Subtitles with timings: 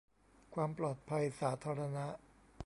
[0.55, 2.05] ความปลอดภัยสาธารณะ